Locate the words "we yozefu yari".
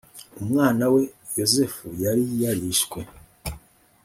0.93-2.23